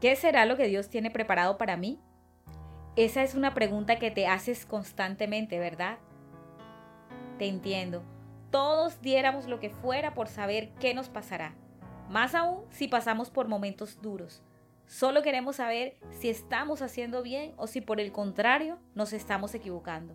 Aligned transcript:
¿Qué 0.00 0.14
será 0.14 0.46
lo 0.46 0.56
que 0.56 0.68
Dios 0.68 0.88
tiene 0.88 1.10
preparado 1.10 1.58
para 1.58 1.76
mí? 1.76 1.98
Esa 2.94 3.24
es 3.24 3.34
una 3.34 3.52
pregunta 3.54 3.98
que 3.98 4.12
te 4.12 4.28
haces 4.28 4.64
constantemente, 4.64 5.58
¿verdad? 5.58 5.98
Te 7.38 7.46
entiendo. 7.46 8.04
Todos 8.50 9.00
diéramos 9.02 9.46
lo 9.46 9.58
que 9.58 9.70
fuera 9.70 10.14
por 10.14 10.28
saber 10.28 10.70
qué 10.80 10.94
nos 10.94 11.08
pasará. 11.08 11.54
Más 12.08 12.36
aún 12.36 12.64
si 12.70 12.86
pasamos 12.86 13.30
por 13.30 13.48
momentos 13.48 14.00
duros. 14.00 14.42
Solo 14.86 15.22
queremos 15.22 15.56
saber 15.56 15.96
si 16.12 16.30
estamos 16.30 16.80
haciendo 16.80 17.22
bien 17.22 17.52
o 17.56 17.66
si 17.66 17.80
por 17.80 18.00
el 18.00 18.12
contrario 18.12 18.78
nos 18.94 19.12
estamos 19.12 19.52
equivocando. 19.54 20.14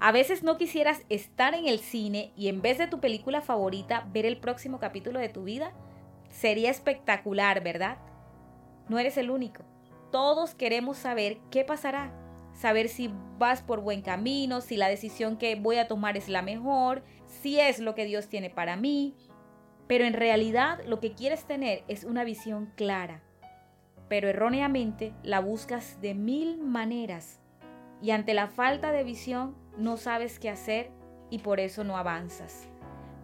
A 0.00 0.12
veces 0.12 0.42
no 0.42 0.58
quisieras 0.58 1.02
estar 1.08 1.54
en 1.54 1.66
el 1.66 1.78
cine 1.78 2.32
y 2.36 2.48
en 2.48 2.60
vez 2.60 2.76
de 2.76 2.88
tu 2.88 3.00
película 3.00 3.40
favorita 3.40 4.06
ver 4.12 4.26
el 4.26 4.36
próximo 4.36 4.78
capítulo 4.78 5.18
de 5.18 5.30
tu 5.30 5.44
vida. 5.44 5.72
Sería 6.28 6.70
espectacular, 6.70 7.62
¿verdad? 7.62 7.96
No 8.88 8.98
eres 8.98 9.16
el 9.16 9.30
único. 9.30 9.62
Todos 10.10 10.54
queremos 10.54 10.96
saber 10.96 11.38
qué 11.50 11.64
pasará, 11.64 12.12
saber 12.52 12.88
si 12.88 13.10
vas 13.38 13.62
por 13.62 13.80
buen 13.80 14.02
camino, 14.02 14.60
si 14.60 14.76
la 14.76 14.88
decisión 14.88 15.36
que 15.36 15.56
voy 15.56 15.76
a 15.76 15.88
tomar 15.88 16.16
es 16.16 16.28
la 16.28 16.42
mejor, 16.42 17.02
si 17.26 17.58
es 17.58 17.80
lo 17.80 17.94
que 17.94 18.04
Dios 18.04 18.28
tiene 18.28 18.50
para 18.50 18.76
mí. 18.76 19.14
Pero 19.86 20.04
en 20.04 20.14
realidad 20.14 20.80
lo 20.86 21.00
que 21.00 21.12
quieres 21.12 21.44
tener 21.44 21.84
es 21.88 22.04
una 22.04 22.24
visión 22.24 22.72
clara. 22.76 23.22
Pero 24.08 24.28
erróneamente 24.28 25.12
la 25.22 25.40
buscas 25.40 26.00
de 26.00 26.14
mil 26.14 26.58
maneras 26.58 27.40
y 28.00 28.10
ante 28.10 28.34
la 28.34 28.48
falta 28.48 28.92
de 28.92 29.02
visión 29.02 29.56
no 29.78 29.96
sabes 29.96 30.38
qué 30.38 30.50
hacer 30.50 30.90
y 31.30 31.38
por 31.38 31.58
eso 31.58 31.84
no 31.84 31.96
avanzas. 31.96 32.68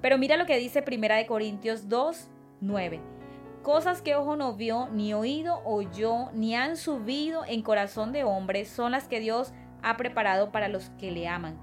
Pero 0.00 0.18
mira 0.18 0.36
lo 0.36 0.46
que 0.46 0.56
dice 0.56 0.82
Primera 0.82 1.16
de 1.16 1.26
Corintios 1.26 1.88
2, 1.88 2.28
9. 2.62 3.19
Cosas 3.62 4.00
que 4.00 4.14
ojo 4.14 4.36
no 4.36 4.54
vio, 4.54 4.88
ni 4.90 5.12
oído 5.12 5.60
oyó, 5.66 6.30
ni 6.32 6.54
han 6.56 6.78
subido 6.78 7.44
en 7.44 7.60
corazón 7.60 8.10
de 8.10 8.24
hombre 8.24 8.64
son 8.64 8.92
las 8.92 9.06
que 9.06 9.20
Dios 9.20 9.52
ha 9.82 9.98
preparado 9.98 10.50
para 10.50 10.68
los 10.68 10.88
que 10.98 11.10
le 11.10 11.28
aman. 11.28 11.58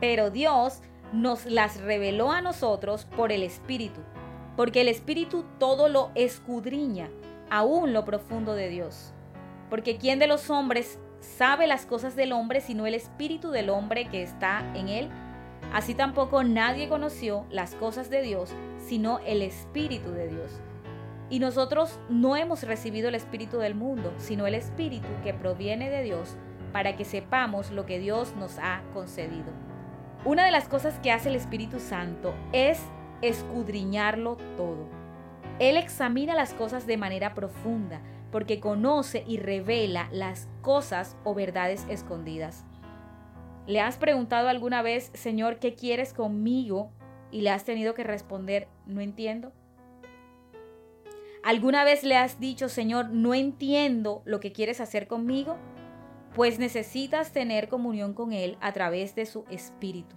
Pero 0.00 0.30
Dios 0.30 0.82
nos 1.12 1.46
las 1.46 1.80
reveló 1.80 2.32
a 2.32 2.40
nosotros 2.40 3.04
por 3.16 3.30
el 3.30 3.44
Espíritu, 3.44 4.00
porque 4.56 4.80
el 4.80 4.88
Espíritu 4.88 5.44
todo 5.60 5.88
lo 5.88 6.10
escudriña, 6.16 7.10
aún 7.48 7.92
lo 7.92 8.04
profundo 8.04 8.54
de 8.54 8.68
Dios. 8.68 9.12
Porque 9.70 9.98
¿quién 9.98 10.18
de 10.18 10.26
los 10.26 10.50
hombres 10.50 10.98
sabe 11.20 11.68
las 11.68 11.86
cosas 11.86 12.16
del 12.16 12.32
hombre 12.32 12.60
sino 12.60 12.86
el 12.86 12.94
Espíritu 12.94 13.52
del 13.52 13.70
hombre 13.70 14.08
que 14.08 14.24
está 14.24 14.64
en 14.74 14.88
él? 14.88 15.10
Así 15.72 15.94
tampoco 15.94 16.42
nadie 16.42 16.88
conoció 16.88 17.46
las 17.50 17.76
cosas 17.76 18.10
de 18.10 18.22
Dios 18.22 18.52
sino 18.78 19.20
el 19.20 19.42
Espíritu 19.42 20.10
de 20.10 20.28
Dios. 20.28 20.60
Y 21.28 21.40
nosotros 21.40 21.98
no 22.08 22.36
hemos 22.36 22.62
recibido 22.62 23.08
el 23.08 23.14
Espíritu 23.14 23.58
del 23.58 23.74
mundo, 23.74 24.14
sino 24.18 24.46
el 24.46 24.54
Espíritu 24.54 25.08
que 25.24 25.34
proviene 25.34 25.90
de 25.90 26.02
Dios, 26.02 26.36
para 26.72 26.96
que 26.96 27.04
sepamos 27.04 27.70
lo 27.70 27.86
que 27.86 27.98
Dios 27.98 28.34
nos 28.36 28.58
ha 28.58 28.82
concedido. 28.92 29.52
Una 30.24 30.44
de 30.44 30.50
las 30.50 30.68
cosas 30.68 30.98
que 31.00 31.12
hace 31.12 31.28
el 31.28 31.36
Espíritu 31.36 31.80
Santo 31.80 32.34
es 32.52 32.80
escudriñarlo 33.22 34.36
todo. 34.56 34.88
Él 35.58 35.76
examina 35.76 36.34
las 36.34 36.52
cosas 36.52 36.86
de 36.86 36.96
manera 36.96 37.34
profunda, 37.34 38.00
porque 38.30 38.60
conoce 38.60 39.24
y 39.26 39.38
revela 39.38 40.08
las 40.12 40.48
cosas 40.62 41.16
o 41.24 41.34
verdades 41.34 41.86
escondidas. 41.88 42.64
¿Le 43.66 43.80
has 43.80 43.96
preguntado 43.96 44.48
alguna 44.48 44.82
vez, 44.82 45.10
Señor, 45.14 45.58
qué 45.58 45.74
quieres 45.74 46.12
conmigo? 46.12 46.92
Y 47.30 47.40
le 47.40 47.50
has 47.50 47.64
tenido 47.64 47.94
que 47.94 48.04
responder, 48.04 48.68
no 48.86 49.00
entiendo. 49.00 49.52
¿Alguna 51.46 51.84
vez 51.84 52.02
le 52.02 52.16
has 52.16 52.40
dicho, 52.40 52.68
Señor, 52.68 53.10
no 53.10 53.32
entiendo 53.32 54.20
lo 54.24 54.40
que 54.40 54.50
quieres 54.50 54.80
hacer 54.80 55.06
conmigo? 55.06 55.56
Pues 56.34 56.58
necesitas 56.58 57.30
tener 57.30 57.68
comunión 57.68 58.14
con 58.14 58.32
Él 58.32 58.58
a 58.60 58.72
través 58.72 59.14
de 59.14 59.26
su 59.26 59.44
Espíritu. 59.48 60.16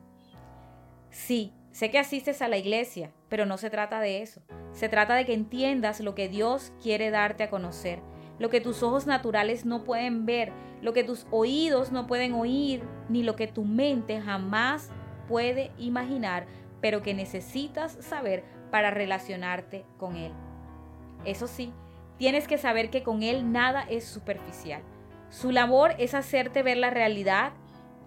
Sí, 1.12 1.54
sé 1.70 1.92
que 1.92 2.00
asistes 2.00 2.42
a 2.42 2.48
la 2.48 2.58
iglesia, 2.58 3.12
pero 3.30 3.46
no 3.46 3.60
se 3.60 3.70
trata 3.70 4.00
de 4.00 4.24
eso. 4.24 4.42
Se 4.72 4.90
trata 4.90 5.14
de 5.14 5.28
que 5.28 5.36
entiendas 5.36 6.00
lo 6.00 6.16
que 6.16 6.30
Dios 6.30 6.74
quiere 6.82 7.12
darte 7.12 7.44
a 7.44 7.52
conocer, 7.52 8.00
lo 8.40 8.50
que 8.50 8.60
tus 8.60 8.82
ojos 8.82 9.06
naturales 9.06 9.66
no 9.66 9.84
pueden 9.84 10.26
ver, 10.26 10.52
lo 10.82 10.94
que 10.94 11.04
tus 11.04 11.28
oídos 11.30 11.92
no 11.92 12.08
pueden 12.08 12.34
oír, 12.34 12.82
ni 13.08 13.22
lo 13.22 13.36
que 13.36 13.46
tu 13.46 13.66
mente 13.66 14.20
jamás 14.20 14.90
puede 15.28 15.74
imaginar, 15.78 16.48
pero 16.82 17.04
que 17.04 17.14
necesitas 17.14 18.00
saber 18.00 18.44
para 18.72 18.90
relacionarte 18.90 19.86
con 20.00 20.16
Él. 20.16 20.34
Eso 21.26 21.48
sí, 21.48 21.74
tienes 22.18 22.48
que 22.48 22.58
saber 22.58 22.90
que 22.90 23.04
con 23.04 23.24
Él 23.24 23.52
nada 23.52 23.84
es 23.84 24.06
superficial. 24.06 24.82
Su 25.30 25.52
labor 25.52 25.94
es 26.00 26.14
hacerte 26.14 26.64
ver 26.64 26.78
la 26.78 26.90
realidad 26.90 27.54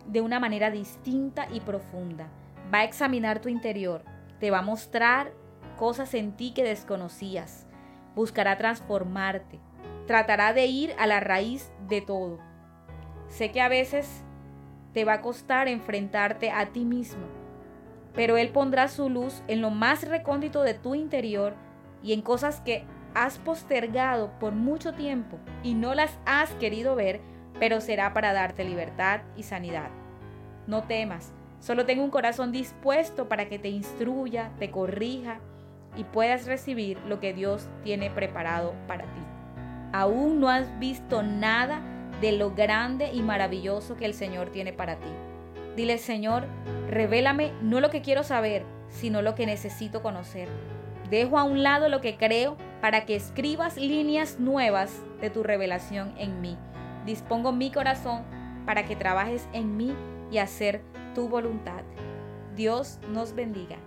de 0.07 0.21
una 0.21 0.41
manera 0.41 0.71
distinta 0.71 1.47
y 1.53 1.61
profunda. 1.61 2.29
Va 2.73 2.79
a 2.79 2.85
examinar 2.85 3.41
tu 3.41 3.49
interior, 3.49 4.05
te 4.41 4.51
va 4.51 4.59
a 4.59 4.63
mostrar 4.63 5.33
cosas 5.77 6.15
en 6.15 6.33
ti 6.33 6.53
que 6.53 6.65
desconocías, 6.65 7.67
buscará 8.15 8.57
transformarte, 8.57 9.61
tratará 10.07 10.53
de 10.53 10.67
ir 10.67 10.95
a 10.99 11.07
la 11.07 11.21
raíz 11.21 11.73
de 11.89 12.01
todo. 12.01 12.39
Sé 13.29 13.51
que 13.51 13.61
a 13.61 13.69
veces 13.69 14.25
te 14.93 15.05
va 15.05 15.15
a 15.15 15.21
costar 15.23 15.69
enfrentarte 15.69 16.51
a 16.51 16.67
ti 16.67 16.85
mismo, 16.85 17.25
pero 18.15 18.37
Él 18.37 18.51
pondrá 18.51 18.89
su 18.89 19.09
luz 19.09 19.43
en 19.49 19.63
lo 19.63 19.71
más 19.71 20.07
recóndito 20.07 20.63
de 20.63 20.75
tu 20.75 20.95
interior 20.95 21.55
y 22.03 22.13
en 22.13 22.23
cosas 22.23 22.61
que 22.61 22.85
has 23.15 23.39
postergado 23.39 24.31
por 24.39 24.53
mucho 24.53 24.93
tiempo 24.95 25.39
y 25.63 25.75
no 25.75 25.95
las 25.95 26.19
has 26.27 26.51
querido 26.55 26.95
ver, 26.95 27.21
pero 27.59 27.81
será 27.81 28.13
para 28.13 28.33
darte 28.33 28.65
libertad 28.65 29.21
y 29.37 29.43
sanidad. 29.43 29.91
No 30.67 30.85
temas, 30.85 31.33
solo 31.61 31.87
ten 31.87 32.01
un 32.01 32.11
corazón 32.11 32.53
dispuesto 32.53 33.29
para 33.29 33.49
que 33.49 33.59
te 33.59 33.69
instruya, 33.69 34.51
te 34.59 34.71
corrija 34.71 35.41
y 35.97 36.05
puedas 36.05 36.47
recibir 36.47 36.99
lo 37.07 37.21
que 37.21 37.35
Dios 37.35 37.69
tiene 37.85 38.11
preparado 38.11 38.75
para 38.87 39.05
ti. 39.05 39.21
Aún 39.93 40.41
no 40.41 40.49
has 40.49 40.79
visto 40.79 41.23
nada 41.23 41.83
de 42.21 42.33
lo 42.33 42.55
grande 42.55 43.11
y 43.13 43.21
maravilloso 43.21 43.97
que 43.97 44.07
el 44.07 44.15
Señor 44.15 44.51
tiene 44.51 44.73
para 44.73 44.97
ti. 44.97 45.11
Dile, 45.77 45.99
Señor, 45.99 46.45
revélame 46.89 47.53
no 47.63 47.81
lo 47.81 47.91
que 47.91 48.03
quiero 48.03 48.23
saber, 48.23 48.65
sino 48.89 49.23
lo 49.23 49.35
que 49.35 49.47
necesito 49.47 50.03
conocer. 50.03 50.49
Dejo 51.11 51.39
a 51.39 51.45
un 51.45 51.63
lado 51.63 51.89
lo 51.89 52.01
que 52.01 52.17
creo 52.17 52.57
para 52.83 53.07
que 53.07 53.15
escribas 53.15 53.77
líneas 53.77 54.41
nuevas 54.41 55.03
de 55.21 55.31
tu 55.31 55.45
revelación 55.45 56.13
en 56.19 56.41
mí. 56.41 56.59
Dispongo 57.07 57.53
mi 57.53 57.71
corazón 57.71 58.25
para 58.67 58.85
que 58.85 58.97
trabajes 58.97 59.49
en 59.53 59.77
mí 59.77 59.95
y 60.33 60.39
hacer 60.39 60.83
tu 61.15 61.29
voluntad. 61.29 61.85
Dios 62.57 62.99
nos 63.09 63.35
bendiga. 63.35 63.79